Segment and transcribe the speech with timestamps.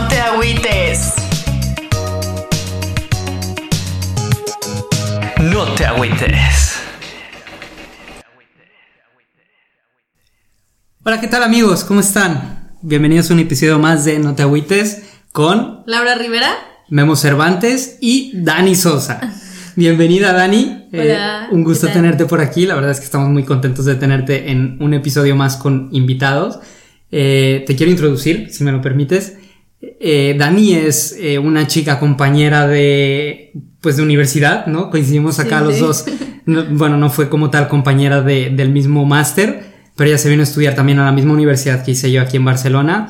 [0.00, 1.14] No te agüites.
[5.42, 6.76] No te agüites.
[11.02, 11.84] Hola, ¿qué tal amigos?
[11.84, 12.70] ¿Cómo están?
[12.80, 15.02] Bienvenidos a un episodio más de No te agüites
[15.32, 16.48] con Laura Rivera.
[16.88, 19.20] Memo Cervantes y Dani Sosa.
[19.76, 23.44] Bienvenida Dani, Eh, Hola, un gusto tenerte por aquí, la verdad es que estamos muy
[23.44, 26.58] contentos de tenerte en un episodio más con invitados.
[27.12, 29.36] Eh, te quiero introducir, si me lo permites.
[29.82, 34.90] Eh, Dani es eh, una chica compañera de, pues de universidad, ¿no?
[34.90, 35.80] Coincidimos acá Sí, los sí.
[35.80, 36.04] dos.
[36.46, 39.64] No- bueno, no fue como tal compañera de- del mismo máster,
[39.96, 42.36] pero ella se vino a estudiar también a la misma universidad que hice yo aquí
[42.36, 43.08] en Barcelona.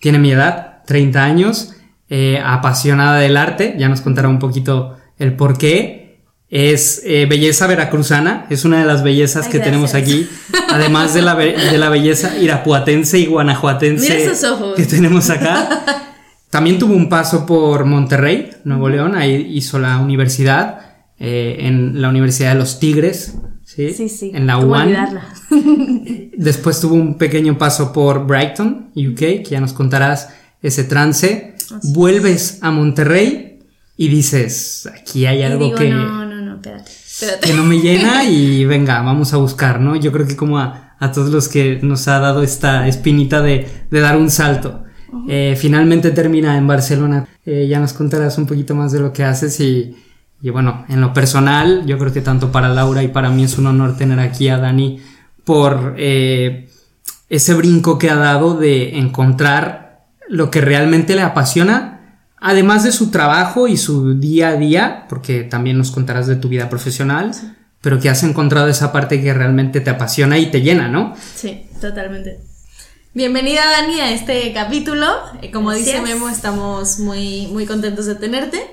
[0.00, 1.74] Tiene mi edad, 30 años,
[2.08, 6.20] eh, apasionada del arte, ya nos contará un poquito el por qué.
[6.50, 10.28] Es eh, belleza veracruzana, es una de las bellezas Ay, que tenemos aquí,
[10.68, 14.74] además de la, de la belleza irapuatense y guanajuatense Mira esos ojos.
[14.76, 16.11] que tenemos acá.
[16.52, 20.80] También tuvo un paso por Monterrey, Nuevo León, ahí hizo la universidad,
[21.18, 23.94] eh, en la Universidad de los Tigres, ¿sí?
[23.94, 24.32] Sí, sí.
[24.34, 25.18] En la ¿Cómo UAN.
[26.36, 30.28] Después tuvo un pequeño paso por Brighton, UK, que ya nos contarás
[30.60, 31.54] ese trance.
[31.84, 33.60] Vuelves a Monterrey
[33.96, 36.90] y dices, aquí hay algo digo, que, no, no, no, espérate.
[36.90, 37.48] Espérate.
[37.48, 39.96] que no me llena y venga, vamos a buscar, ¿no?
[39.96, 43.66] Yo creo que como a, a todos los que nos ha dado esta espinita de,
[43.90, 44.84] de dar un salto.
[45.28, 47.26] Eh, finalmente termina en Barcelona.
[47.44, 49.96] Eh, ya nos contarás un poquito más de lo que haces y,
[50.40, 53.58] y bueno, en lo personal, yo creo que tanto para Laura y para mí es
[53.58, 55.00] un honor tener aquí a Dani
[55.44, 56.68] por eh,
[57.28, 63.10] ese brinco que ha dado de encontrar lo que realmente le apasiona, además de su
[63.10, 67.32] trabajo y su día a día, porque también nos contarás de tu vida profesional,
[67.80, 71.14] pero que has encontrado esa parte que realmente te apasiona y te llena, ¿no?
[71.34, 72.51] Sí, totalmente.
[73.14, 75.06] Bienvenida Dani a este capítulo.
[75.42, 76.00] Eh, Como dice.
[76.00, 78.64] Memo, estamos muy, muy contentos de tenerte.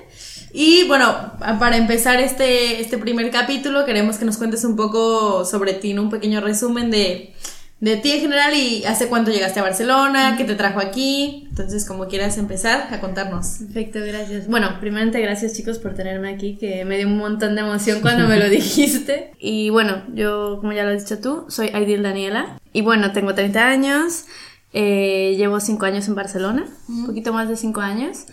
[0.53, 5.73] Y bueno, para empezar este, este primer capítulo, queremos que nos cuentes un poco sobre
[5.73, 6.03] ti, ¿no?
[6.03, 7.33] un pequeño resumen de,
[7.79, 11.47] de ti en general y hace cuánto llegaste a Barcelona, qué te trajo aquí.
[11.50, 13.59] Entonces, como quieras empezar a contarnos.
[13.59, 14.47] Perfecto, gracias.
[14.47, 18.28] Bueno, primeramente gracias chicos por tenerme aquí, que me dio un montón de emoción cuando
[18.28, 19.31] me lo dijiste.
[19.40, 22.59] Y bueno, yo, como ya lo has dicho tú, soy Aidil Daniela.
[22.73, 24.25] Y bueno, tengo 30 años,
[24.73, 28.25] eh, llevo 5 años en Barcelona, un poquito más de 5 años.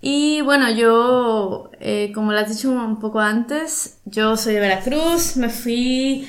[0.00, 5.36] Y bueno, yo, eh, como lo has dicho un poco antes, yo soy de Veracruz,
[5.36, 6.26] me fui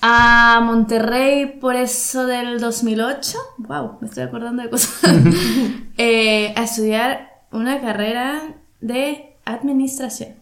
[0.00, 3.38] a Monterrey por eso del 2008.
[3.58, 5.00] Wow, me estoy acordando de cosas.
[6.00, 10.36] Eh, a estudiar una carrera de administración.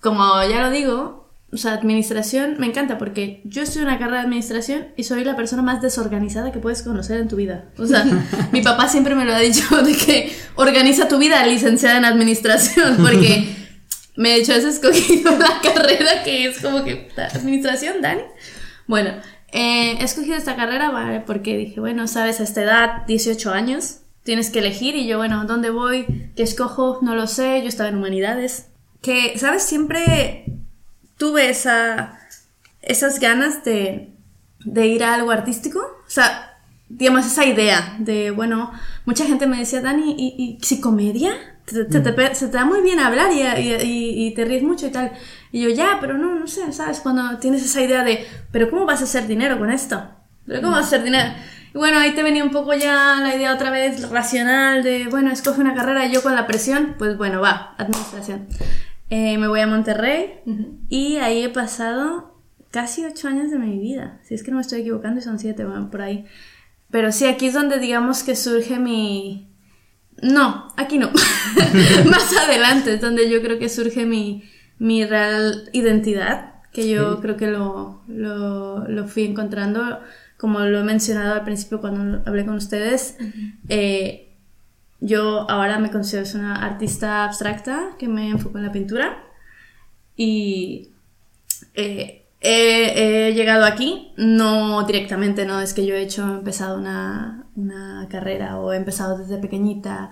[0.00, 4.26] Como ya lo digo, o sea, administración me encanta porque yo estudio una carrera de
[4.26, 7.64] administración y soy la persona más desorganizada que puedes conocer en tu vida.
[7.78, 8.04] O sea,
[8.52, 12.98] mi papá siempre me lo ha dicho de que organiza tu vida licenciada en administración
[12.98, 13.56] porque
[14.16, 18.22] me he hecho, escogido la carrera que es como que "Ta- administración, Dani.
[18.92, 19.12] Bueno,
[19.52, 24.50] eh, he escogido esta carrera porque dije, bueno, sabes, a esta edad, 18 años, tienes
[24.50, 26.30] que elegir y yo, bueno, ¿dónde voy?
[26.36, 26.98] ¿Qué escojo?
[27.00, 28.66] No lo sé, yo estaba en humanidades.
[29.00, 29.62] Que, ¿sabes?
[29.62, 30.44] Siempre
[31.16, 32.20] tuve esa,
[32.82, 34.12] esas ganas de,
[34.62, 35.78] de ir a algo artístico.
[35.78, 36.58] O sea,
[36.90, 38.72] digamos, esa idea de, bueno,
[39.06, 40.58] mucha gente me decía, Dani, ¿y, y?
[41.64, 44.62] Te- te- te pe- se te da muy bien hablar y, y- y- te ríes
[44.62, 45.12] mucho y tal.
[45.52, 47.00] Y yo, ya, pero no, no sé, ¿sabes?
[47.00, 50.02] Cuando tienes esa idea de, pero ¿cómo vas a hacer dinero con esto?
[50.46, 51.30] ¿Pero cómo vas a hacer dinero?
[51.74, 55.30] Y bueno, ahí te venía un poco ya la idea otra vez racional de, bueno,
[55.30, 58.46] escoge una carrera y yo con la presión, pues bueno, va, administración.
[59.08, 60.40] Eh, me voy a Monterrey
[60.88, 62.40] y ahí he pasado
[62.70, 64.18] casi ocho años de mi vida.
[64.24, 66.24] Si es que no me estoy equivocando y son siete, van por ahí.
[66.90, 69.51] Pero sí, aquí es donde digamos que surge mi...
[70.22, 71.10] No, aquí no.
[72.10, 74.44] Más adelante es donde yo creo que surge mi,
[74.78, 80.00] mi real identidad, que yo creo que lo, lo, lo fui encontrando,
[80.38, 83.16] como lo he mencionado al principio cuando hablé con ustedes.
[83.68, 84.28] eh,
[85.00, 89.24] yo ahora me considero una artista abstracta que me enfoco en la pintura
[90.16, 90.90] y
[91.74, 96.78] eh, he, he llegado aquí, no directamente, no es que yo he hecho, he empezado
[96.78, 100.10] una, una carrera o he empezado desde pequeñita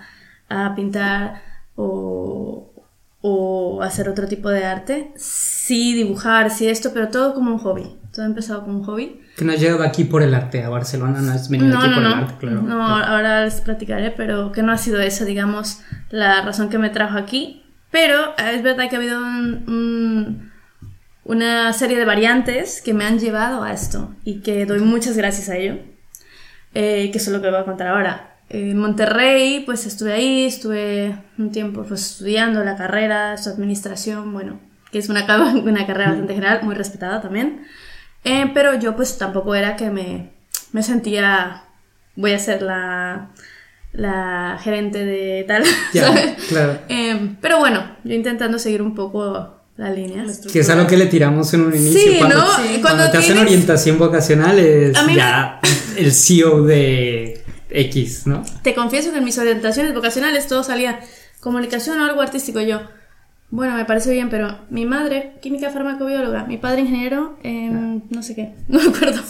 [0.48, 1.42] a pintar
[1.76, 2.72] o,
[3.20, 5.12] o hacer otro tipo de arte.
[5.16, 7.96] Sí, dibujar, sí esto, pero todo como un hobby.
[8.14, 9.20] Todo empezado como un hobby.
[9.36, 11.88] Que no has llegado aquí por el arte, a Barcelona no has venido No, aquí
[11.90, 12.08] no, por no.
[12.08, 12.62] el arte, claro.
[12.62, 15.80] No, ahora les platicaré, pero que no ha sido esa, digamos,
[16.10, 17.62] la razón que me trajo aquí.
[17.92, 20.49] Pero es verdad que ha habido un- un-
[21.30, 25.48] una serie de variantes que me han llevado a esto y que doy muchas gracias
[25.48, 25.78] a ello,
[26.74, 28.36] eh, que eso es lo que voy a contar ahora.
[28.48, 34.58] en Monterrey, pues estuve ahí, estuve un tiempo pues estudiando la carrera, su administración, bueno,
[34.90, 35.24] que es una,
[35.64, 37.64] una carrera bastante general, muy respetada también.
[38.24, 40.30] Eh, pero yo pues tampoco era que me,
[40.72, 41.62] me sentía,
[42.16, 43.30] voy a ser la,
[43.92, 45.62] la gerente de tal,
[45.92, 46.44] Ya, ¿sabes?
[46.48, 46.78] claro.
[46.88, 50.24] Eh, pero bueno, yo intentando seguir un poco la línea.
[50.52, 51.98] Que es algo que le tiramos en un inicio.
[51.98, 52.44] Sí, cuando, ¿no?
[52.44, 55.58] cuando, Cuando te hacen orientación vocacional es A me- ya
[55.96, 58.42] el CEO de X, ¿no?
[58.62, 61.00] Te confieso que en mis orientaciones vocacionales todo salía
[61.40, 62.60] comunicación o algo artístico.
[62.60, 62.82] Yo,
[63.50, 68.34] bueno, me parece bien, pero mi madre, química farmacobióloga, mi padre ingeniero, em, no sé
[68.34, 69.22] qué, no me acuerdo.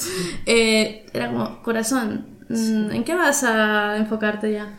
[0.47, 4.77] Eh, era como, corazón, mm, ¿en qué vas a enfocarte ya?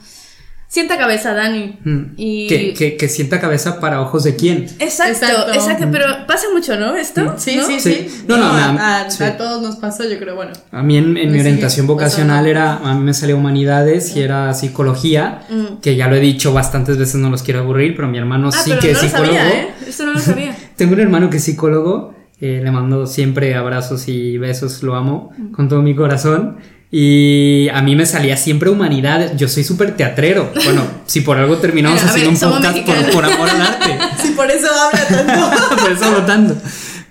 [0.73, 1.79] Sienta cabeza, Dani.
[1.83, 1.99] Mm.
[2.15, 2.47] Y...
[2.47, 4.67] Que, que, que sienta cabeza para ojos de quién.
[4.79, 5.53] Exacto, Exacto.
[5.53, 6.95] exacto, pero pasa mucho, ¿no?
[6.95, 7.33] Esto.
[7.37, 7.67] Sí, ¿no?
[7.67, 7.93] sí, Sí.
[8.09, 8.23] sí.
[8.25, 9.21] No, no, a, me- a- sí.
[9.21, 10.53] a todos nos pasó, yo creo, bueno.
[10.71, 14.21] A mí en, en mi sigue orientación vocacional era, a mí me salió humanidades y
[14.21, 15.81] era psicología, Mm.
[15.81, 18.51] que ya lo he dicho bastantes veces, no los quiero aburrir, pero mi hermano Ah,
[18.53, 19.35] sí pero que no es lo psicólogo.
[19.35, 19.67] sabía, ¿eh?
[19.89, 20.55] Esto no lo sabía.
[20.77, 25.33] Tengo un hermano que es psicólogo, eh, le mando siempre abrazos y besos, lo amo
[25.53, 26.57] con todo mi corazón.
[26.93, 29.37] Y a mí me salía siempre humanidades.
[29.37, 30.51] Yo soy súper teatrero.
[30.65, 33.97] Bueno, si por algo terminamos a ver, haciendo un podcast por, por amor al arte.
[34.21, 35.75] Sí, por eso habla tanto.
[35.81, 36.57] por eso hablo tanto.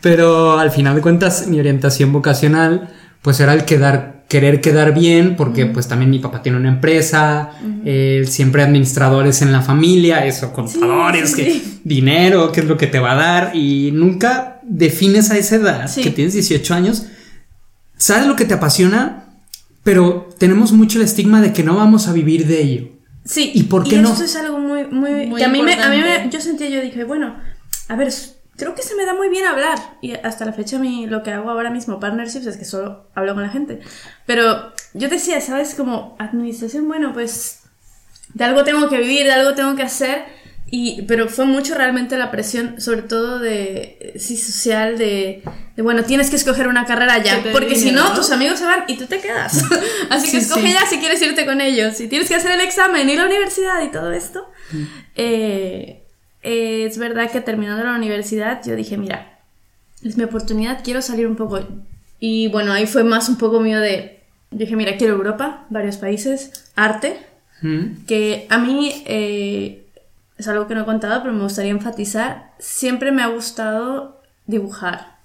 [0.02, 2.90] Pero al final de cuentas, mi orientación vocacional,
[3.22, 7.50] pues era el quedar, querer quedar bien, porque pues también mi papá tiene una empresa,
[7.84, 11.80] eh, siempre administradores en la familia, eso, contadores, sí, que, sí.
[11.84, 15.88] dinero, qué es lo que te va a dar, y nunca defines a esa edad,
[15.88, 16.02] Sí.
[16.02, 17.06] que tienes 18 años,
[17.98, 19.24] sabes lo que te apasiona,
[19.82, 22.88] pero tenemos mucho el estigma de que no vamos a vivir de ello.
[23.24, 24.12] Sí, ¿Y por qué no?
[24.12, 26.68] eso es algo muy, muy, Muy que a mí, me, a mí me- yo sentía,
[26.68, 27.36] yo dije, bueno,
[27.88, 28.12] a ver,
[28.56, 29.78] creo que se me da muy bien hablar.
[30.00, 33.34] Y hasta la fecha, mi, lo que hago ahora mismo, partnerships, es que solo hablo
[33.34, 33.80] con la gente.
[34.26, 35.74] Pero yo decía, ¿sabes?
[35.74, 37.60] Como administración, bueno, pues
[38.34, 40.24] de algo tengo que vivir, de algo tengo que hacer.
[40.72, 45.42] Y, pero fue mucho realmente la presión, sobre todo de, eh, sí, social, de,
[45.80, 48.84] de, bueno, tienes que escoger una carrera ya, porque si no, tus amigos se van
[48.86, 49.64] y tú te quedas.
[50.10, 50.72] Así que Sí, escoge sí.
[50.74, 51.96] ya si quieres irte con ellos.
[51.96, 54.46] Si tienes que hacer el examen y la universidad y todo esto.
[55.16, 56.02] Eh,
[56.42, 59.40] eh, es verdad que terminando la universidad yo dije, mira,
[60.04, 61.60] es mi oportunidad, quiero salir un poco.
[62.18, 65.96] Y bueno, ahí fue más un poco mío de, yo dije, mira, quiero Europa, varios
[65.96, 67.18] países, arte,
[67.62, 68.04] ¿Mm?
[68.06, 69.86] que a mí eh,
[70.36, 75.19] es algo que no he contado, pero me gustaría enfatizar, siempre me ha gustado dibujar.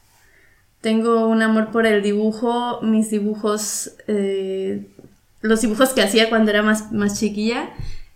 [0.85, 4.85] Tengo un amor por el dibujo, mis dibujos, eh,
[5.41, 7.71] los dibujos que hacía cuando era más, más chiquilla,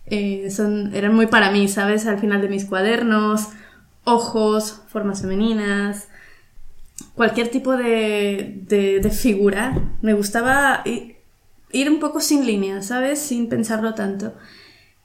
[0.06, 2.06] eh, son, eran muy para mí, ¿sabes?
[2.06, 3.48] Al final de mis cuadernos,
[4.04, 6.10] ojos, formas femeninas,
[7.16, 9.76] cualquier tipo de, de, figura.
[10.00, 13.18] Me gustaba ir un poco sin línea, ¿sabes?
[13.18, 14.32] Sin pensarlo tanto.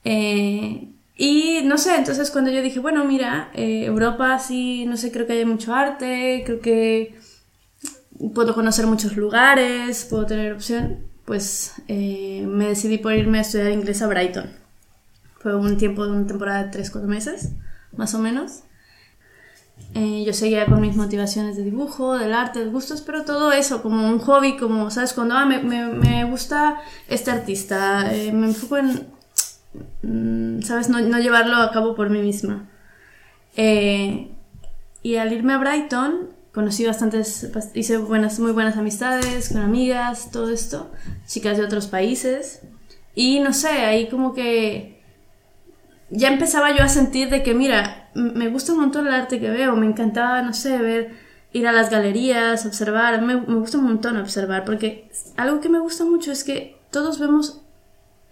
[0.04, 5.26] Eh, y no sé, entonces cuando yo dije, bueno, mira, Europa sí, no sé, creo
[5.26, 7.25] que hay mucho arte, creo que
[8.34, 13.72] puedo conocer muchos lugares, puedo tener opción, pues eh, me decidí por irme a estudiar
[13.72, 14.50] inglés a Brighton.
[15.40, 17.52] Fue un tiempo, una temporada de 3-4 meses,
[17.96, 18.64] más o menos.
[19.94, 23.82] Eh, yo seguía con mis motivaciones de dibujo, del arte, de gustos, pero todo eso
[23.82, 25.14] como un hobby, como, ¿sabes?
[25.14, 29.08] Cuando ah, me, me, me gusta este artista, eh, me enfoco en,
[30.02, 30.90] mm, ¿sabes?
[30.90, 32.70] No, no llevarlo a cabo por mí misma.
[33.56, 34.32] Eh,
[35.02, 40.32] y al irme a Brighton, conocí bastantes, bast- hice buenas, muy buenas amistades con amigas,
[40.32, 40.90] todo esto,
[41.28, 42.62] chicas de otros países.
[43.14, 45.02] Y no sé, ahí como que
[46.10, 49.50] ya empezaba yo a sentir de que, mira, me gusta un montón el arte que
[49.50, 51.12] veo, me encantaba, no sé, ver,
[51.52, 55.80] ir a las galerías, observar, me, me gusta un montón observar, porque algo que me
[55.80, 57.62] gusta mucho es que todos vemos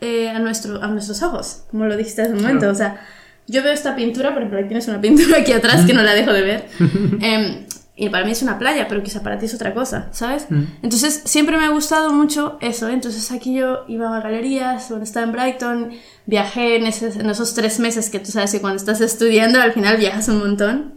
[0.02, 2.74] eh, a, nuestro, a nuestros ojos, como lo dijiste hace un momento, Claro.
[2.74, 3.02] o sea,
[3.48, 6.14] yo veo esta pintura, por ejemplo, ahí tienes una pintura aquí atrás que no la
[6.14, 6.66] dejo de ver,
[7.22, 7.63] Em,
[7.96, 10.48] y para mí es una playa, pero quizá para ti es otra cosa, ¿sabes?
[10.50, 10.64] Mm.
[10.82, 12.94] Entonces siempre me ha gustado mucho eso, ¿eh?
[12.94, 15.92] entonces aquí yo iba a galerías, cuando estaba en Brighton,
[16.26, 19.74] viajé en, ese- en esos tres meses que tú sabes que cuando estás estudiando al
[19.74, 20.94] final viajas un montón,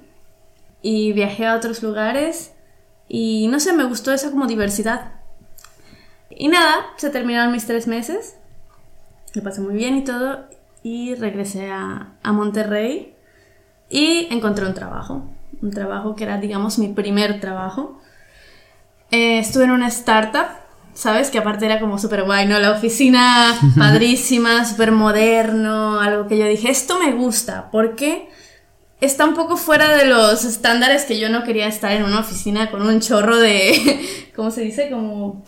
[0.83, 2.53] y viajé a otros lugares,
[3.09, 5.13] y no sé, me gustó esa como diversidad.
[6.31, 8.37] Y nada, se terminaron mis tres meses,
[9.35, 10.47] lo pasé muy bien y todo,
[10.83, 13.15] y regresé a, a Monterrey
[13.91, 15.29] y encontré un trabajo,
[15.63, 18.01] un trabajo que era, digamos, mi primer trabajo.
[19.11, 20.47] Eh, estuve en una startup,
[20.95, 21.31] ¿sabes?
[21.31, 22.59] Que aparte era como súper guay, ¿no?
[22.59, 28.29] La oficina padrísima, súper moderno, algo que yo dije, esto me gusta, porque
[29.01, 32.71] está un poco fuera de los estándares que yo no quería estar en una oficina
[32.71, 34.91] con un chorro de, ¿cómo se dice?
[34.91, 35.45] Como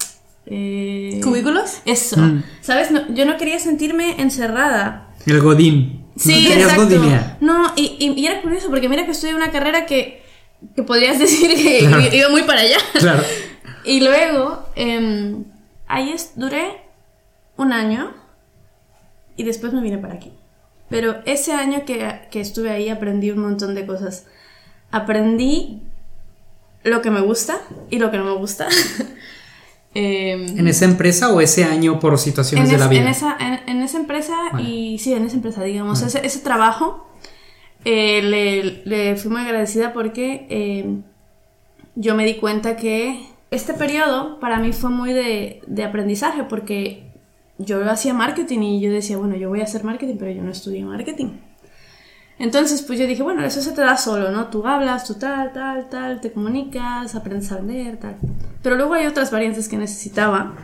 [0.46, 1.78] eh, ¿Cubículos?
[1.84, 2.42] Eso, Mm.
[2.62, 2.90] ¿sabes?
[2.90, 5.08] No- yo no quería sentirme encerrada.
[5.26, 6.04] El Godín.
[6.18, 7.00] Sí, no exacto.
[7.40, 10.22] No, y, y- y era curioso porque mira que estudié una carrera que,
[10.74, 12.02] que podrías decir que Claro.
[12.16, 12.78] iba muy para allá.
[12.98, 13.22] Claro.
[13.84, 15.44] Y luego, em,
[15.86, 16.82] ahí es- duré
[17.56, 18.12] un año
[19.36, 20.32] y después me vine para aquí.
[20.90, 24.26] Pero ese año que, que estuve ahí aprendí un montón de cosas.
[24.90, 25.82] Aprendí
[26.82, 27.60] lo que me gusta
[27.90, 28.68] y lo que no me gusta.
[29.94, 33.00] Em, ¿En esa empresa o ese año por situaciones de es- la vida?
[33.02, 34.68] en esa, en, en esa empresa Vale.
[34.68, 37.06] y sí, en esa empresa, digamos, ese, ese trabajo
[37.84, 40.96] eh, le, le fui muy agradecida porque eh,
[41.94, 47.04] yo me di cuenta que este periodo para mí fue muy de, de aprendizaje porque
[47.56, 50.50] yo hacía marketing y yo decía, bueno, yo voy a hacer marketing, pero yo no
[50.50, 51.30] estudié marketing.
[52.38, 54.46] Entonces, pues yo dije, bueno, eso se te da solo, ¿no?
[54.46, 58.16] Tú hablas, tú tal, tal, tal, te comunicas, aprendes a vender, tal.
[58.62, 60.54] Pero luego hay otras variantes que necesitaba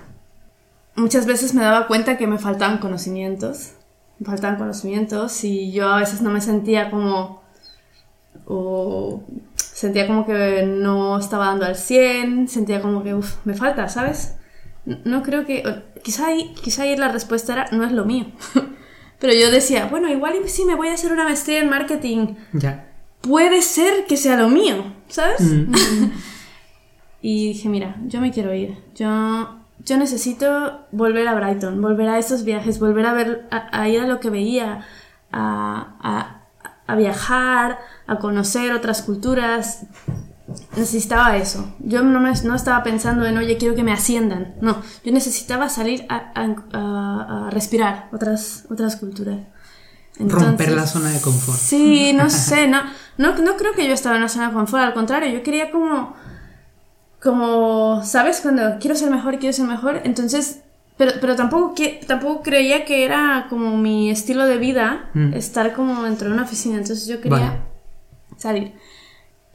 [0.96, 3.72] muchas veces me daba cuenta que me faltaban conocimientos.
[4.18, 7.42] Me faltaban conocimientos y yo a veces no me sentía como...
[8.46, 9.22] o
[9.56, 14.36] sentía como que no estaba dando al 100, sentía como que, uff, me falta, ¿sabes?
[14.84, 15.82] No creo que...
[16.02, 16.26] Quizá
[16.62, 18.26] quizá ahí la respuesta era, no es lo mío.
[19.24, 22.34] Pero yo decía, bueno, igual y sí me voy a hacer una maestría en marketing.
[22.52, 22.90] Ya.
[23.22, 25.40] Puede ser que sea lo mío, ¿sabes?
[25.40, 25.72] Mm.
[27.22, 28.76] Y dije, mira, yo me quiero ir.
[28.94, 33.88] Yo, yo necesito volver a Brighton, volver a estos viajes, volver a ver, a, a
[33.88, 34.84] ir a lo que veía,
[35.32, 36.40] a, a-
[36.86, 39.86] a viajar, a conocer otras culturas.
[40.76, 41.74] Necesitaba eso.
[41.80, 44.54] Yo no, me- no estaba pensando en, oye, quiero que me asciendan.
[44.60, 49.38] No, yo necesitaba salir a, a- a- a respirar otras, otras culturas.
[50.18, 51.58] Romper la zona de confort.
[51.58, 52.82] Sí, no sé, no,
[53.18, 55.70] no, no creo que yo estaba en una zona de confort, al contrario, yo quería
[55.72, 56.14] como,
[57.22, 58.40] como, ¿sabes?
[58.40, 60.60] Cuando quiero ser mejor, quiero ser mejor, entonces,
[60.96, 65.32] pero, pero tampoco, que, tampoco creía que era como mi estilo de vida Mm.
[65.34, 67.58] estar como dentro de una oficina, entonces yo quería Vale.
[68.36, 68.74] salir.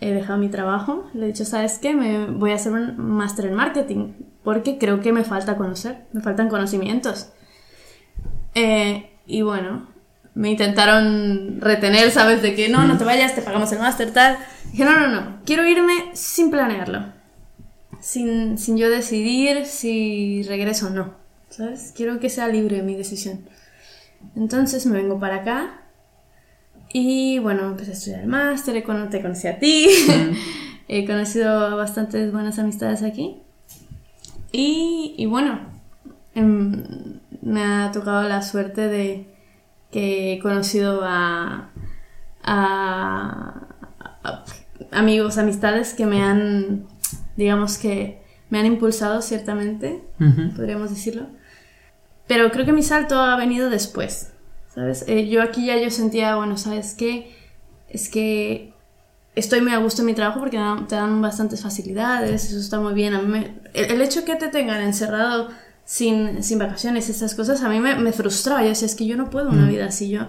[0.01, 1.93] He dejado mi trabajo, le he dicho, ¿sabes qué?
[1.93, 4.13] Me voy a hacer un máster en marketing,
[4.43, 7.31] porque creo que me falta conocer, me faltan conocimientos.
[8.55, 9.87] Eh, y bueno,
[10.33, 12.41] me intentaron retener, ¿sabes?
[12.41, 14.37] De que no, no te vayas, te pagamos el máster, tal.
[14.71, 17.03] Dije, no, no, no, quiero irme sin planearlo.
[17.99, 21.15] Sin, sin yo decidir si regreso o no,
[21.49, 21.93] ¿sabes?
[21.93, 23.41] Quiero que sea libre mi decisión.
[24.37, 25.81] Entonces me vengo para acá
[26.91, 29.87] y bueno, empecé a estudiar el máster, cono- te conocí a ti,
[30.87, 33.37] he conocido a bastantes buenas amistades aquí.
[34.51, 35.59] Y, y bueno,
[36.35, 36.83] em,
[37.41, 39.27] me ha tocado la suerte de
[39.91, 41.69] que he conocido a,
[42.43, 43.67] a-
[44.23, 44.43] a
[44.91, 46.85] amigos, amistades que me han,
[47.37, 50.03] digamos que me han impulsado ciertamente,
[50.55, 51.27] podríamos decirlo.
[52.27, 54.33] Pero creo que mi salto ha venido después,
[54.73, 55.03] ¿sabes?
[55.07, 57.35] Eh, yo aquí ya yo sentía, bueno, ¿sabes qué?
[57.89, 58.73] Es que
[59.35, 62.93] estoy muy a gusto en mi trabajo porque te dan bastantes facilidades, eso está muy
[62.93, 63.13] bien.
[63.13, 65.49] A mí me- el, el hecho que te tengan encerrado
[65.85, 68.61] sin, sin vacaciones, estas cosas, a mí me, me frustraba.
[68.63, 70.09] Yo decía, es que yo no puedo una vida así.
[70.09, 70.27] Yo,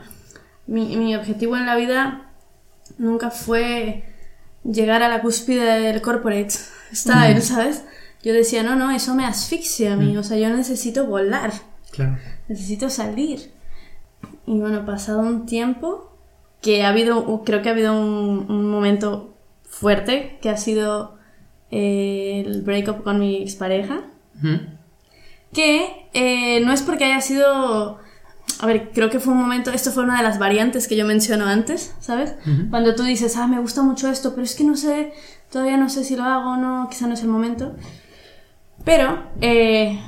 [0.67, 2.31] mi, mi objetivo en la vida
[2.99, 4.05] nunca fue
[4.65, 6.51] llegar a la cúspide del corporate
[6.95, 7.83] style, ¿sabes?
[8.23, 11.53] Yo decía, no, no, eso me asfixia a mí, o sea, yo necesito volar,
[11.91, 12.19] Claro.
[12.49, 13.51] necesito salir.
[14.47, 16.17] Y bueno, pasado un tiempo,
[16.61, 19.35] que ha habido, creo que ha habido un, un momento
[19.65, 21.19] fuerte, que ha sido
[21.71, 24.03] eh, el breakup con mi expareja,
[25.53, 27.99] que eh, no es porque haya sido...
[28.59, 31.07] A ver, creo que fue un momento, esto fue una de las variantes que yo
[31.07, 32.35] menciono antes, ¿sabes?
[32.69, 35.15] Cuando tú dices, ah, me gusta mucho esto, pero es que no sé,
[35.50, 37.75] todavía no sé si lo hago o no, quizá no es el momento.
[38.85, 39.99] Pero eh,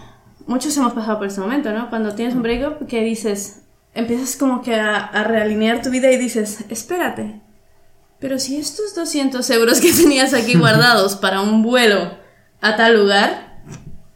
[0.47, 1.89] muchos hemos pasado por ese momento, ¿no?
[1.89, 3.62] Cuando tienes un breakup que dices,
[3.95, 7.41] empiezas como que a, a realinear tu vida y dices, espérate,
[8.19, 12.17] pero si estos 200 euros que tenías aquí guardados para un vuelo
[12.61, 13.63] a tal lugar,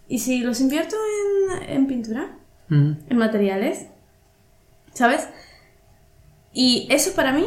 [0.08, 0.96] ¿y si los invierto
[1.60, 2.38] en, en pintura?
[2.68, 3.86] En materiales,
[4.92, 5.28] ¿sabes?
[6.52, 7.46] Y eso para mí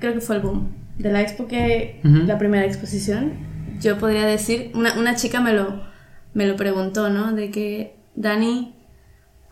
[0.00, 3.34] creo que fue el boom de la expo que la primera exposición.
[3.80, 5.84] Yo podría decir, una, una chica me lo,
[6.34, 7.32] me lo preguntó, ¿no?
[7.32, 8.74] De que, Dani,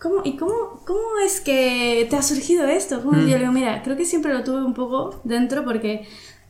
[0.01, 3.03] ¿cómo, ¿y cómo, cómo es que te ha surgido esto?
[3.13, 6.07] Y yo le digo, mira, creo que siempre lo tuve un poco dentro porque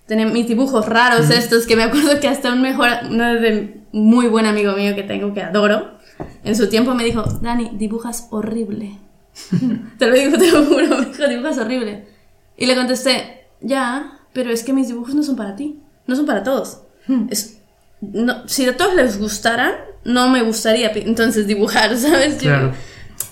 [0.06, 4.26] tenía mis dibujos raros estos que me acuerdo que hasta un mejor, uno de muy
[4.28, 5.96] buen amigo mío que tengo que adoro,
[6.44, 8.98] en su tiempo me dijo, Dani, dibujas horrible.
[9.98, 12.06] te lo digo, te lo juro, me dijo, dibujas horrible.
[12.56, 16.24] Y le contesté, ya, pero es que mis dibujos no son para ti, no son
[16.26, 16.82] para todos.
[17.30, 17.58] Es,
[18.00, 19.72] no, si a todos les gustaran,
[20.04, 22.34] no me gustaría entonces dibujar, ¿sabes?
[22.40, 22.72] Yo- Claro.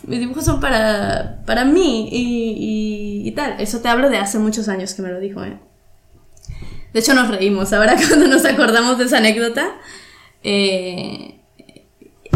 [0.06, 3.61] Mis dibujos son para, para mí y, tal.
[3.61, 5.58] Eso te hablo de hace muchos años que me lo dijo, ¿eh?
[6.92, 9.66] De hecho, nos reímos ahora cuando nos acordamos de esa anécdota.
[10.42, 11.40] Eh,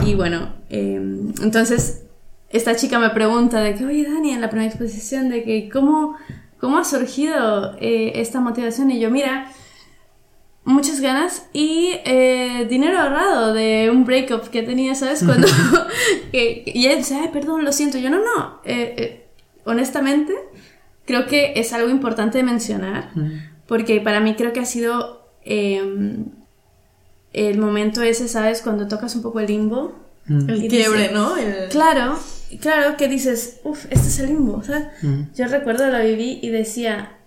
[0.04, 0.96] y bueno, eh,
[1.42, 2.02] entonces
[2.50, 6.16] esta chica me pregunta de que, oye Dani, en la primera exposición, de que cómo,
[6.58, 8.90] cómo ha surgido eh, esta motivación.
[8.90, 9.50] Y yo, mira,
[10.68, 15.22] muchas ganas y eh, dinero ahorrado de un breakup que tenía, ¿sabes?
[15.25, 15.46] Cuando...
[16.32, 17.98] que- y ella dice, ay, perdón, lo siento.
[17.98, 19.26] Yo, no, no, eh, eh,
[19.64, 20.32] honestamente,
[21.06, 23.10] creo que es algo importante de mencionar,
[23.66, 25.82] porque para mí creo que ha sido eh,
[27.32, 28.62] el momento ese, ¿sabes?
[28.62, 29.94] Cuando tocas un poco el limbo.
[30.26, 30.50] Mm.
[30.50, 31.37] El quiebre, ¿no?
[31.37, 32.18] El- Claro,
[32.60, 34.87] claro que dices, uff, este es el limbo, ¿sabes?
[35.02, 35.22] Mm.
[35.34, 37.17] Yo recuerdo lo viví y decía,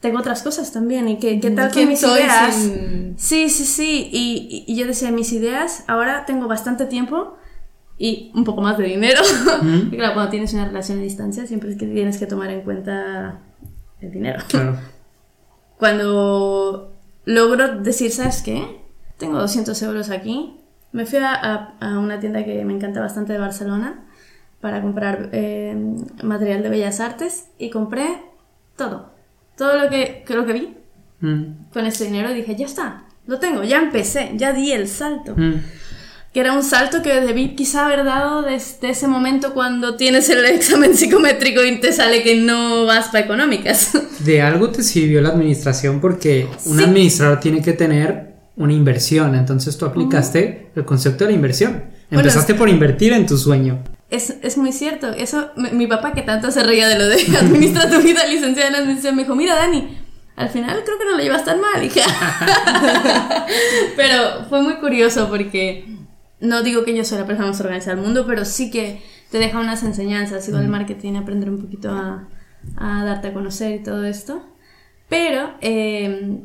[0.00, 2.54] tengo otras cosas también, y que, ¿qué tal con ¿Quién mis ideas?
[2.54, 7.36] sin- Sí, sí, sí, y, y- y yo decía, mis ideas, ahora tengo bastante tiempo
[7.98, 9.20] y un poco más de dinero.
[9.90, 12.60] Y claro, cuando tienes una relación a distancia, siempre es que tienes que tomar en
[12.62, 13.40] cuenta
[14.00, 14.40] el dinero.
[14.48, 14.78] Claro.
[15.78, 16.92] Cuando
[17.24, 18.80] logro decir, ¿sabes qué?
[19.16, 20.56] Tengo 200 euros aquí.
[20.92, 24.04] Me fui a, a- a una tienda que me encanta bastante de Barcelona
[24.60, 25.76] para comprar eh,
[26.22, 28.22] material de bellas artes y compré
[28.76, 29.12] todo.
[29.58, 30.74] Todo lo que, que lo que vi
[31.20, 31.72] Mm.
[31.72, 35.34] con ese dinero dije, ya está, lo tengo, ya empecé, ya di el salto.
[35.36, 35.54] Mm.
[36.32, 40.44] Que era un salto que debí quizá haber dado desde ese momento cuando tienes el
[40.44, 43.90] examen psicométrico y te sale que no vas para económicas.
[44.24, 46.84] De algo te sirvió la administración porque un Sí.
[46.84, 49.34] administrador tiene que tener una inversión.
[49.34, 51.72] Entonces tú aplicaste el concepto de la inversión.
[52.10, 53.82] Bueno, Empezaste por invertir en tu sueño.
[54.10, 55.08] Es, es muy cierto.
[55.08, 58.70] Eso, mi, mi papá, que tanto se reía de lo de administra tu vida, licenciada
[58.70, 59.98] en administración, me dijo, mira, Dani,
[60.36, 62.00] al final creo que no lo llevas tan mal, hija.
[63.96, 65.84] pero fue muy curioso porque
[66.40, 69.38] no digo que yo soy la persona más organizada del mundo, pero sí que te
[69.38, 72.28] deja unas enseñanzas, igual el marketing, aprender un poquito a,
[72.76, 74.46] a darte a conocer y todo esto.
[75.08, 76.40] Pero, eh,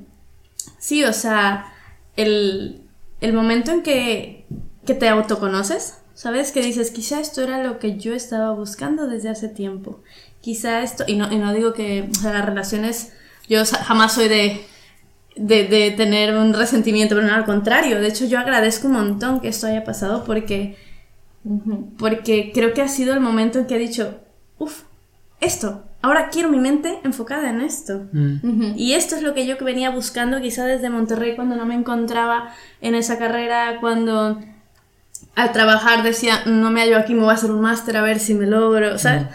[0.80, 1.72] sí, o sea,
[2.16, 2.82] el,
[3.22, 4.48] el momento en que,
[4.86, 6.52] que te autoconoces, ¿sabes?
[6.52, 10.02] Que dices, quizá esto era lo que yo estaba buscando desde hace tiempo.
[10.42, 13.14] Quizá esto, y no, y no digo que o sea, las relaciones,
[13.48, 14.66] yo jamás soy de,
[15.36, 18.00] de, de tener un resentimiento, pero no, al contrario.
[18.00, 20.78] De hecho, yo agradezco un montón que esto haya pasado porque,
[21.98, 24.20] porque creo que ha sido el momento en que he dicho,
[24.60, 24.84] uff,
[25.40, 28.08] esto, ahora quiero mi mente enfocada en esto.
[28.12, 28.74] Mm.
[28.78, 31.76] Y esto es lo que yo que venía buscando quizá desde Monterrey cuando no me
[31.76, 34.40] encontraba en esa carrera, cuando
[35.36, 38.20] al trabajar decía, no me hallo aquí, me voy a hacer un máster a ver
[38.20, 39.28] si me logro, ¿sabes?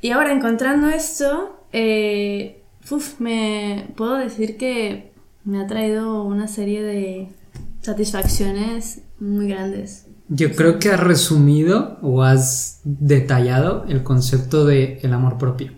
[0.00, 5.12] Y ahora encontrando esto, eh, uf, me puedo decir que
[5.44, 7.28] me ha traído una serie de
[7.82, 10.06] satisfacciones muy grandes.
[10.28, 15.72] Yo creo que has resumido o has detallado el concepto de el amor propio.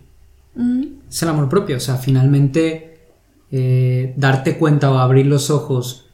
[1.09, 2.99] Es el amor propio, o sea, finalmente
[3.51, 6.05] eh, darte cuenta o abrir los ojos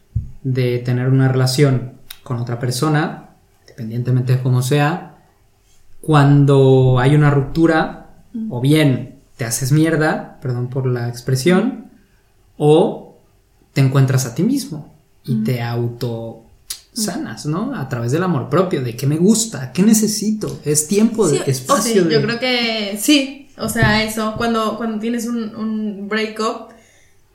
[0.44, 3.30] de tener una relación con otra persona,
[3.62, 5.16] independientemente de cómo sea,
[6.02, 8.08] cuando hay una ruptura,
[8.50, 11.86] o bien te haces mierda, perdón por la expresión,
[12.58, 13.18] o
[13.74, 16.44] te encuentras a ti mismo y te auto
[16.94, 17.74] sanas, ¿no?
[17.76, 21.44] A través del amor propio, de qué me gusta, qué necesito, es tiempo, de Sí,
[21.46, 22.06] Sí, espacio.
[22.06, 23.48] de- yo creo que sí.
[23.58, 26.72] O sea, eso, cuando, cuando tienes un, un breakup,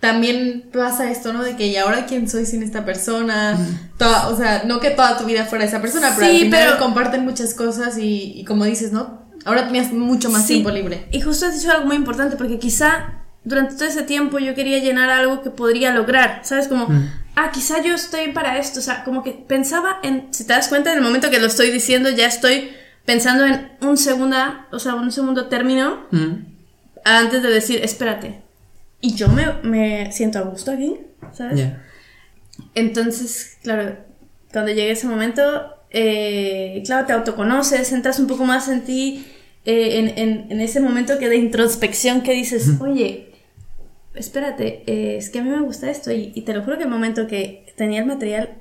[0.04, 1.42] también pasa esto, ¿no?
[1.42, 3.58] De que, ¿y ahora quién soy sin esta persona?
[3.98, 6.64] Toda- o sea, no que toda tu vida fuera esa persona, pero Sí, al final
[6.66, 9.24] pero- comparten muchas cosas y, y como dices, ¿no?
[9.44, 10.54] Ahora tienes mucho más Sí.
[10.54, 11.06] tiempo libre.
[11.10, 14.78] Y justo has dicho algo muy importante porque quizá durante todo ese tiempo yo quería
[14.78, 16.66] llenar algo que podría lograr, ¿sabes?
[16.68, 16.88] Como,
[17.36, 20.68] ah, quizá yo estoy para esto, o sea, como que pensaba en, si te das
[20.68, 22.70] cuenta, en el momento que lo estoy diciendo ya estoy
[23.04, 26.32] pensando en un segunda, o sea, un segundo término Mm.
[27.04, 28.43] antes de decir, espérate.
[29.06, 30.96] Y yo me, me siento a gusto aquí,
[31.32, 31.58] ¿sabes?
[31.58, 31.82] Ya.
[32.74, 33.96] Entonces, claro,
[34.52, 35.42] cuando llegue ese momento,
[35.90, 39.26] eh, claro, te autoconoces, entras un poco más en ti,
[39.66, 43.32] eh, en, en- en ese momento que de introspección que dices, oye,
[44.14, 46.10] espérate, eh, es que a mí me gusta esto.
[46.12, 48.54] Y, y te lo juro que el momento que tenía el material,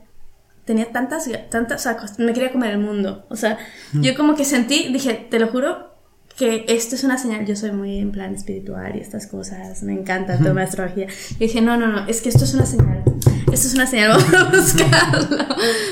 [0.65, 3.25] tenía tantas, tantas, o sea, me quería comer el mundo.
[3.29, 3.57] O sea,
[3.93, 5.92] yo como que sentí, dije, te lo juro
[6.37, 7.45] que esto es una señal.
[7.45, 11.07] Yo soy muy en plan espiritual y estas cosas, me encanta toda la astrología.
[11.31, 13.03] Y dije, no, no, no, es que esto es una señal.
[13.51, 15.45] Esto es una señal, vamos a buscarlo.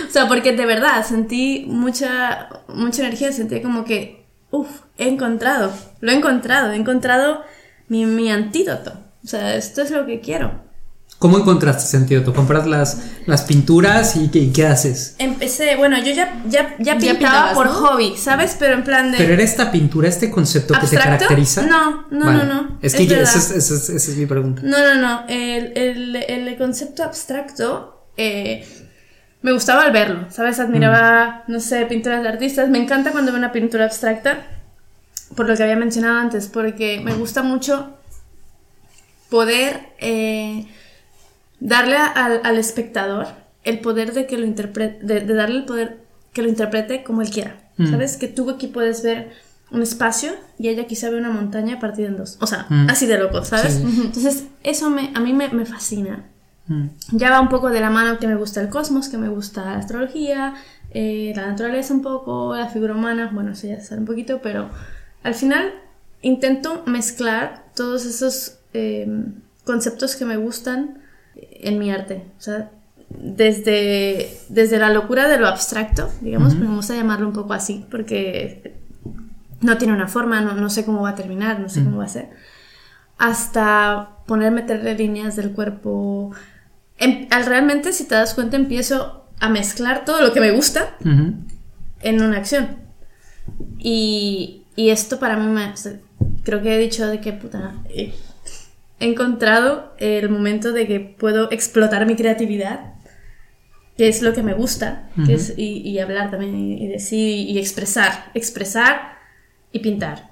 [0.07, 5.71] O sea, porque de verdad sentí mucha, mucha energía, sentí como que, uff, he encontrado,
[5.99, 7.41] lo he encontrado, he encontrado
[7.87, 8.93] mi, mi antídoto.
[9.23, 10.70] O sea, esto es lo que quiero.
[11.19, 12.23] ¿Cómo encontraste sentido?
[12.23, 12.97] ¿Tú compras las,
[13.27, 15.13] las pinturas y qué, y qué haces?
[15.19, 17.73] Empecé, bueno, yo ya, ya, ya pintaba pintabas, por ¿no?
[17.73, 18.55] hobby, ¿sabes?
[18.57, 19.19] Pero en plan de...
[19.19, 21.61] ¿Pero era esta pintura, este concepto que te caracteriza?
[21.67, 22.37] No, no, Vale.
[22.45, 24.63] no, no, Es que esa es, esa es- mi pregunta.
[24.65, 25.25] No, no, no.
[25.27, 28.67] El, el- el concepto abstracto eh,
[29.43, 30.59] me gustaba al verlo, ¿sabes?
[30.59, 32.67] Admiraba, no sé, pinturas de artistas.
[32.69, 34.47] Me encanta cuando veo una pintura abstracta,
[35.35, 37.91] por lo que había mencionado antes, porque me gusta mucho
[39.29, 40.65] poder eh,
[41.61, 43.27] darle a- al, al espectador
[43.63, 45.99] el poder de que lo interprete, de, de darle el poder
[46.33, 47.55] que lo interprete como él quiera.
[47.77, 47.89] Mm.
[47.91, 48.17] ¿Sabes?
[48.17, 49.31] Que tú aquí puedes ver
[49.71, 52.37] un espacio y ella quizá ve una montaña partida en dos.
[52.41, 52.89] O sea, Mm.
[52.89, 53.75] así de loco, ¿sabes?
[53.75, 53.83] Sí.
[54.05, 56.25] Entonces, eso me, a mí me, me fascina.
[56.67, 56.87] Mm.
[57.13, 59.63] Ya va un poco de la mano que me gusta el cosmos, que me gusta
[59.65, 60.55] la astrología,
[60.93, 64.69] eh, la naturaleza un poco, la figura humana, bueno, eso ya sale un poquito, pero
[65.23, 65.71] al final
[66.21, 69.07] intento mezclar todos esos eh,
[69.63, 71.01] conceptos que me gustan
[71.35, 72.25] en mi arte.
[72.37, 72.71] O sea,
[73.09, 78.75] desde, desde la locura de lo abstracto, digamos, me gusta llamarlo un poco así, porque
[79.59, 82.05] no tiene una forma, no, no sé cómo va a terminar, no sé cómo va
[82.05, 82.29] a ser,
[83.17, 86.31] hasta poner, meterle líneas del cuerpo.
[86.97, 90.95] Em- al realmente, si te das cuenta, empiezo a mezclar todo lo que me gusta
[91.01, 91.33] Ujú.
[92.01, 92.77] en una acción.
[93.77, 95.71] Y, y esto para mí me...
[95.71, 95.93] o sea,
[96.43, 97.73] creo que he dicho de que puta...
[97.89, 98.13] eh,
[99.01, 102.93] he encontrado el momento de que puedo explotar mi creatividad,
[103.97, 107.59] que es lo que me gusta, que es, y, y hablar también, y, decir, y
[107.59, 108.31] expresar.
[108.33, 109.17] Expresar
[109.71, 110.31] y pintar.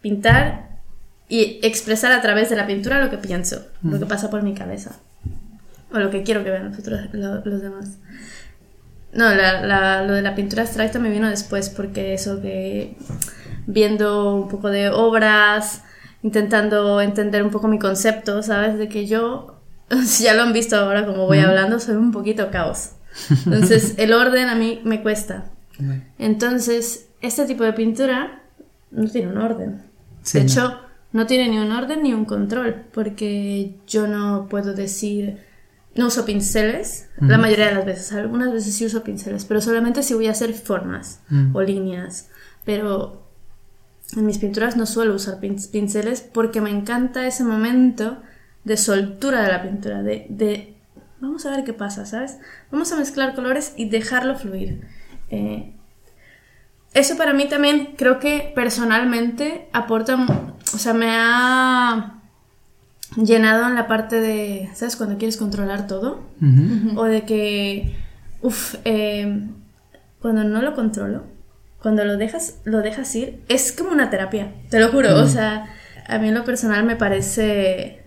[0.00, 0.80] Pintar
[1.28, 4.54] y expresar a través de la pintura lo que pienso, lo que pasa por mi
[4.54, 4.96] cabeza.
[5.92, 7.98] O lo que quiero que vean los, otros- lo- los demás.
[9.12, 12.96] No, la- la- lo de la pintura abstracta me vino después porque eso que
[13.66, 15.82] viendo un poco de obras,
[16.26, 18.76] intentando entender un poco mi concepto, ¿sabes?
[18.78, 19.60] De que yo,
[20.04, 22.90] si ya lo han visto ahora como voy hablando, soy un poquito caos.
[23.46, 25.44] Entonces, el orden a mí me cuesta.
[26.18, 28.42] Entonces, este tipo de pintura
[28.90, 29.82] no tiene un orden.
[30.22, 30.50] Sí, de no.
[30.50, 30.78] hecho,
[31.12, 35.38] no tiene ni un orden ni un control, porque yo no puedo decir,
[35.94, 40.02] no uso pinceles, la mayoría de las veces, algunas veces sí uso pinceles, pero solamente
[40.02, 41.54] si voy a hacer formas Mm.
[41.54, 42.28] o líneas.
[42.64, 43.25] Pero
[44.14, 48.22] en mis pinturas no suelo usar pin- pinceles porque me encanta ese momento
[48.64, 50.76] de soltura de la pintura, de, de
[51.20, 52.38] vamos a ver qué pasa, ¿sabes?
[52.70, 54.86] Vamos a mezclar colores y dejarlo fluir.
[55.30, 55.72] Eh,
[56.94, 60.16] eso para mí también creo que personalmente aporta,
[60.74, 62.20] o sea, me ha
[63.16, 64.96] llenado en la parte de, ¿sabes?
[64.96, 66.20] Cuando quieres controlar todo.
[66.96, 67.94] O de que,
[68.42, 68.76] uff,
[70.20, 71.24] cuando no lo controlo,
[71.86, 75.22] cuando lo dejas, lo dejas ir, es como una terapia, te lo juro.
[75.22, 75.72] O sea,
[76.08, 78.02] a mí en lo personal me parece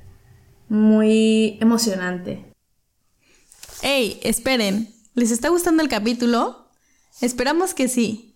[0.68, 2.44] muy emocionante.
[3.82, 6.68] Hey, esperen, ¿les está gustando el capítulo?
[7.22, 8.36] Esperamos que sí.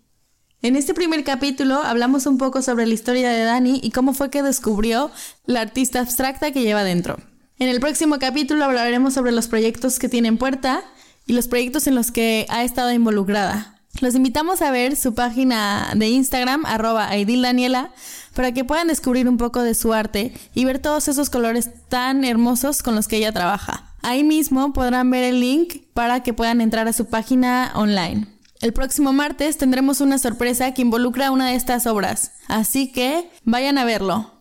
[0.61, 4.29] En este primer capítulo hablamos un poco sobre la historia de Dani y cómo fue
[4.29, 5.11] que descubrió
[5.45, 7.17] la artista abstracta que lleva dentro.
[7.59, 10.85] En el próximo capítulo hablaremos sobre los proyectos que tiene en puerta
[11.27, 13.73] y los proyectos en los que ha estado involucrada.
[14.01, 17.91] Los invitamos a ver su página de Instagram, arroba aidildaniela,
[18.33, 22.25] para que puedan descubrir un poco de su arte y ver todos esos colores tan
[22.25, 23.93] hermosos con los que ella trabaja.
[24.01, 28.27] Ahí mismo podrán ver el link para que puedan entrar a su página online.
[28.59, 33.77] El próximo martes tendremos una sorpresa que involucra una de estas obras, así que vayan
[33.77, 34.31] a verlo.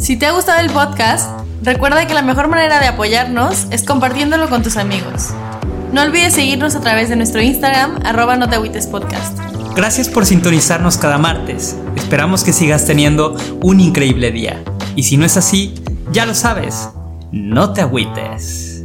[0.00, 4.48] Si te ha gustado el podcast, recuerda que la mejor manera de apoyarnos es compartiéndolo
[4.48, 5.30] con tus amigos.
[5.92, 9.38] No olvides seguirnos a través de nuestro Instagram, arroba no te podcast.
[9.74, 11.76] Gracias por sintonizarnos cada martes.
[11.96, 14.62] Esperamos que sigas teniendo un increíble día.
[14.94, 15.74] Y si no es así,
[16.12, 16.90] ya lo sabes,
[17.32, 18.79] no te agüites.